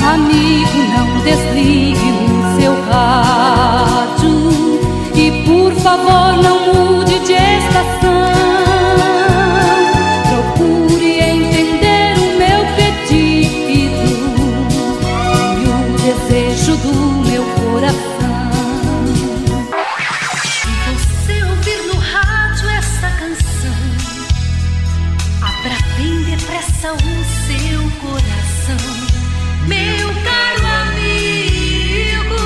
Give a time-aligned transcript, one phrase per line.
[0.00, 4.34] Amigo, não desligue o seu rádio
[5.14, 6.53] e por favor não
[26.54, 26.98] bem depressa o
[27.46, 28.76] seu coração,
[29.66, 32.38] meu caro amigo.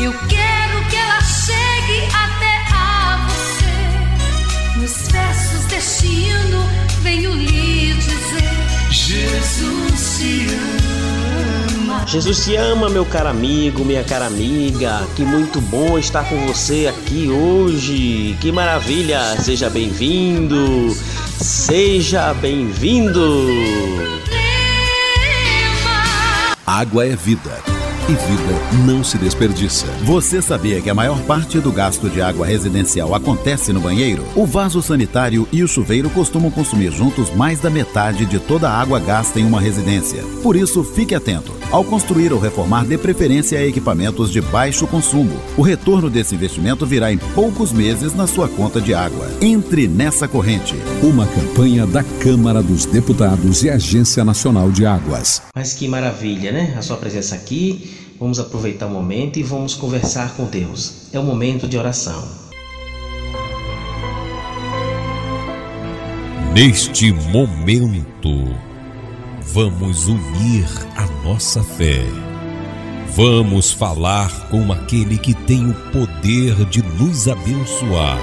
[0.00, 4.78] Eu quero que ela chegue até a você.
[4.78, 6.64] Nos versos deste hino,
[7.02, 8.50] venho lhe dizer:
[8.90, 12.06] Jesus te ama.
[12.06, 15.06] Jesus te ama, meu caro amigo, minha cara amiga.
[15.16, 18.36] Que muito bom estar com você aqui hoje.
[18.40, 19.36] Que maravilha!
[19.40, 20.96] Seja bem-vindo.
[21.42, 23.46] Seja bem-vindo.
[26.66, 27.79] Água é vida.
[28.10, 29.86] E vida não se desperdiça.
[30.02, 34.24] Você sabia que a maior parte do gasto de água residencial acontece no banheiro?
[34.34, 38.80] O vaso sanitário e o chuveiro costumam consumir juntos mais da metade de toda a
[38.80, 40.24] água gasta em uma residência.
[40.42, 41.54] Por isso, fique atento.
[41.70, 45.40] Ao construir ou reformar, dê preferência a equipamentos de baixo consumo.
[45.56, 49.30] O retorno desse investimento virá em poucos meses na sua conta de água.
[49.40, 50.74] Entre nessa corrente.
[51.00, 55.42] Uma campanha da Câmara dos Deputados e Agência Nacional de Águas.
[55.54, 56.74] Mas que maravilha, né?
[56.76, 57.99] A sua presença aqui.
[58.20, 61.08] Vamos aproveitar o momento e vamos conversar com Deus.
[61.10, 62.22] É o momento de oração.
[66.52, 68.54] Neste momento,
[69.40, 70.66] vamos unir
[70.98, 72.04] a nossa fé.
[73.16, 78.18] Vamos falar com aquele que tem o poder de nos abençoar,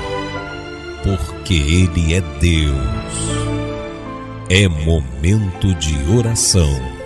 [1.03, 2.77] porque Ele é Deus.
[4.47, 6.96] É momento de oração.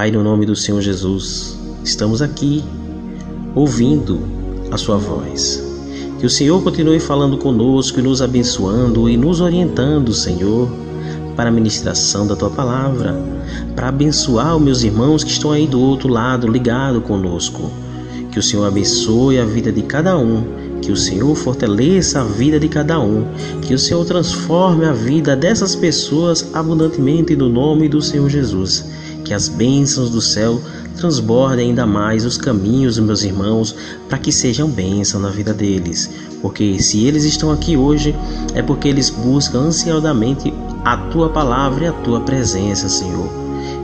[0.00, 2.64] Pai, no nome do Senhor Jesus, estamos aqui
[3.54, 4.18] ouvindo
[4.70, 5.62] a Sua voz.
[6.18, 10.72] Que o Senhor continue falando conosco e nos abençoando e nos orientando, Senhor,
[11.36, 13.14] para a ministração da Tua palavra,
[13.76, 17.70] para abençoar os meus irmãos que estão aí do outro lado, ligado conosco.
[18.32, 20.42] Que o Senhor abençoe a vida de cada um,
[20.80, 23.26] que o Senhor fortaleça a vida de cada um,
[23.60, 29.34] que o Senhor transforme a vida dessas pessoas abundantemente no nome do Senhor Jesus que
[29.34, 30.60] as bênçãos do céu
[30.96, 33.74] transbordem ainda mais os caminhos dos meus irmãos
[34.08, 36.10] para que sejam bênção na vida deles.
[36.42, 38.14] Porque se eles estão aqui hoje,
[38.54, 40.52] é porque eles buscam ansiosamente
[40.84, 43.28] a tua palavra e a tua presença, Senhor.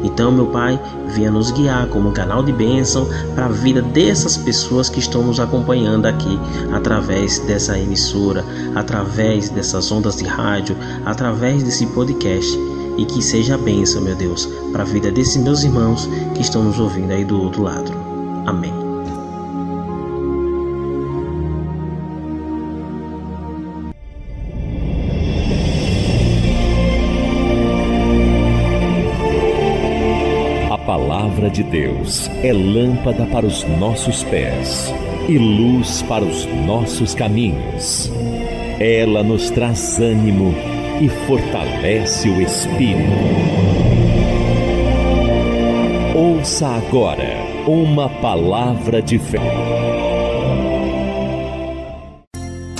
[0.02, 4.36] Então, meu Pai, venha nos guiar como um canal de bênção para a vida dessas
[4.36, 6.38] pessoas que estão nos acompanhando aqui
[6.72, 12.56] através dessa emissora, através dessas ondas de rádio, através desse podcast
[12.96, 16.64] e que seja a bênção, meu Deus, para a vida desses meus irmãos que estão
[16.64, 17.92] nos ouvindo aí do outro lado.
[18.46, 18.72] Amém.
[30.70, 34.92] A palavra de Deus é lâmpada para os nossos pés
[35.28, 38.10] e luz para os nossos caminhos.
[38.78, 40.54] Ela nos traz ânimo
[41.00, 43.10] e fortalece o espírito.
[46.14, 47.36] Ouça agora
[47.66, 49.38] uma palavra de fé.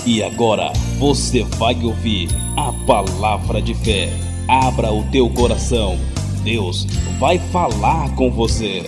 [0.07, 4.09] E agora você vai ouvir a palavra de fé.
[4.49, 5.97] Abra o teu coração.
[6.43, 6.87] Deus
[7.19, 8.85] vai falar com você.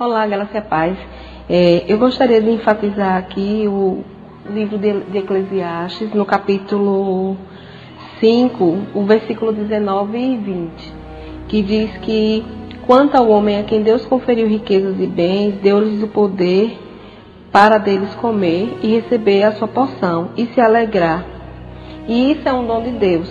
[0.00, 0.98] Olá, Graça e Paz.
[1.48, 4.02] É, eu gostaria de enfatizar aqui o
[4.50, 7.36] livro de, de Eclesiastes, no capítulo
[8.20, 10.94] 5, o versículo 19 e 20,
[11.48, 12.44] que diz que
[12.86, 16.78] quanto ao homem a quem Deus conferiu riquezas e bens, deu-lhes o poder
[17.52, 21.24] para deles comer e receber a sua porção e se alegrar.
[22.08, 23.30] E isso é um dom de Deus,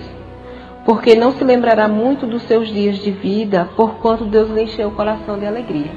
[0.86, 4.96] porque não se lembrará muito dos seus dias de vida, porquanto Deus lhe encheu o
[4.96, 5.92] coração de alegria.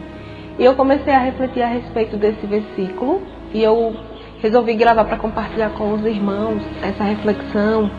[0.58, 3.20] E eu comecei a refletir a respeito desse versículo
[3.52, 3.94] e eu
[4.40, 7.90] resolvi gravar para compartilhar com os irmãos essa reflexão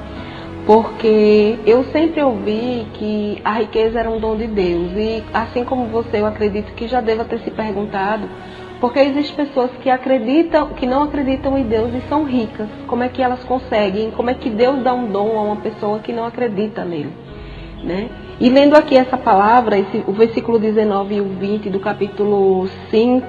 [0.70, 5.88] porque eu sempre ouvi que a riqueza era um dom de Deus e assim como
[5.88, 8.30] você, eu acredito que já deva ter se perguntado,
[8.80, 12.68] porque existem pessoas que acreditam, que não acreditam em Deus e são ricas.
[12.86, 14.12] Como é que elas conseguem?
[14.12, 17.14] Como é que Deus dá um dom a uma pessoa que não acredita nele,
[17.84, 18.08] né?
[18.40, 23.26] E lendo aqui essa palavra, esse, o versículo 19 e o 20 do capítulo 5,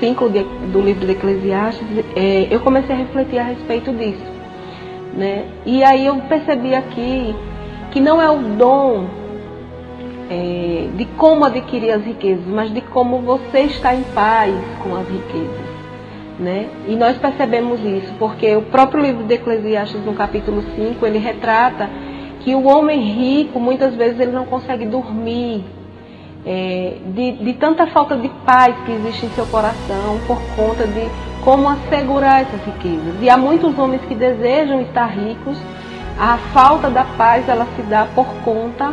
[0.00, 0.42] 5 de,
[0.72, 4.39] do livro de Eclesiastes, é, eu comecei a refletir a respeito disso.
[5.14, 5.44] Né?
[5.66, 7.34] E aí eu percebi aqui
[7.90, 9.06] que não é o dom
[10.30, 15.08] é, de como adquirir as riquezas, mas de como você está em paz com as
[15.08, 15.70] riquezas.
[16.38, 16.68] Né?
[16.88, 21.90] E nós percebemos isso, porque o próprio livro de Eclesiastes, no capítulo 5, ele retrata
[22.40, 25.62] que o homem rico, muitas vezes, ele não consegue dormir,
[26.46, 31.06] é, de, de, tanta falta de paz que existe em seu coração por conta de
[31.44, 33.14] como assegurar essas riquezas.
[33.20, 35.58] E há muitos homens que desejam estar ricos,
[36.18, 38.92] a falta da paz ela se dá por conta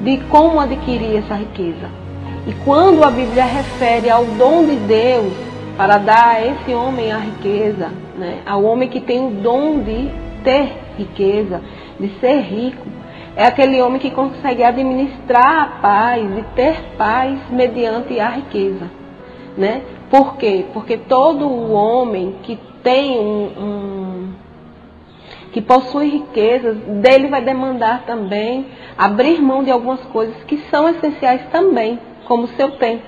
[0.00, 1.88] de como adquirir essa riqueza.
[2.46, 5.32] E quando a Bíblia refere ao dom de Deus
[5.76, 10.10] para dar a esse homem a riqueza, né, ao homem que tem o dom de
[10.42, 11.60] ter riqueza,
[11.98, 12.86] de ser rico,
[13.36, 18.88] é aquele homem que consegue administrar a paz e ter paz mediante a riqueza.
[19.56, 19.82] Né?
[20.14, 20.66] Por quê?
[20.72, 24.32] Porque todo homem que tem um, um
[25.50, 28.66] que possui riquezas, dele vai demandar também
[28.96, 33.02] abrir mão de algumas coisas que são essenciais também, como o seu tempo,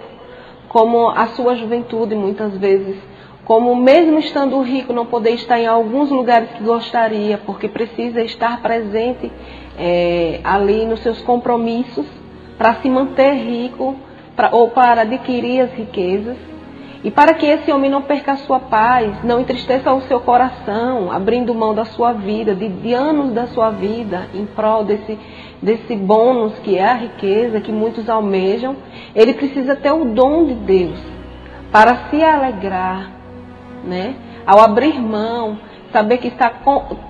[0.69, 2.97] como a sua juventude, muitas vezes,
[3.45, 8.61] como mesmo estando rico não poder estar em alguns lugares que gostaria, porque precisa estar
[8.61, 9.31] presente
[9.79, 12.07] é, ali nos seus compromissos
[12.59, 13.95] para se manter rico
[14.35, 16.56] pra, ou para adquirir as riquezas.
[17.07, 21.13] E para que esse homem não perca a sua paz, não entristeça o seu coração,
[21.13, 25.17] abrindo mão da sua vida, de, de anos da sua vida, em prol desse,
[25.63, 28.75] desse bônus que é a riqueza, que muitos almejam,
[29.15, 30.99] ele precisa ter o dom de Deus
[31.71, 33.13] para se alegrar,
[33.85, 34.17] né?
[34.45, 35.61] Ao abrir mão,
[35.93, 36.53] saber que está,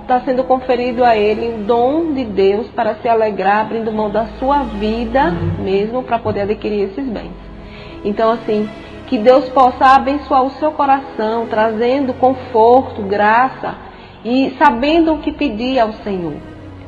[0.02, 4.26] está sendo conferido a ele o dom de Deus para se alegrar, abrindo mão da
[4.38, 7.32] sua vida mesmo para poder adquirir esses bens.
[8.04, 8.68] Então, assim,
[9.06, 13.74] que Deus possa abençoar o seu coração, trazendo conforto, graça
[14.24, 16.34] e sabendo o que pedir ao Senhor.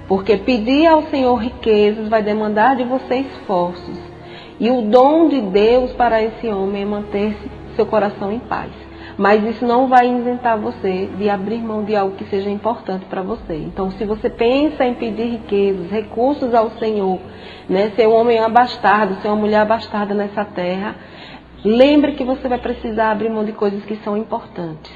[0.09, 3.99] Porque pedir ao Senhor riquezas vai demandar de você esforços.
[4.59, 8.71] E o dom de Deus para esse homem é manter-se seu coração em paz.
[9.17, 13.21] Mas isso não vai isentar você de abrir mão de algo que seja importante para
[13.21, 13.57] você.
[13.57, 17.19] Então, se você pensa em pedir riquezas, recursos ao Senhor,
[17.69, 20.95] né, ser um homem abastado, ser uma mulher abastada nessa terra,
[21.65, 24.93] Lembre que você vai precisar abrir mão de coisas que são importantes.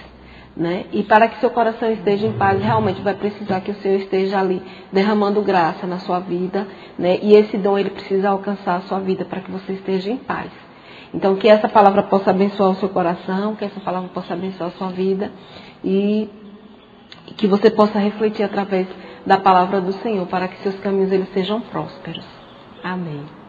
[0.54, 0.84] Né?
[0.92, 4.38] E para que seu coração esteja em paz, realmente vai precisar que o Senhor esteja
[4.38, 4.62] ali
[4.92, 6.68] derramando graça na sua vida,
[6.98, 7.18] né?
[7.22, 10.50] E esse dom ele precisa alcançar a sua vida para que você esteja em paz.
[11.14, 14.72] Então que essa palavra possa abençoar o seu coração, que essa palavra possa abençoar a
[14.72, 15.32] sua vida
[15.82, 16.28] e
[17.38, 18.86] que você possa refletir através
[19.24, 22.24] da palavra do Senhor para que seus caminhos eles sejam prósperos.
[22.82, 23.41] Amém.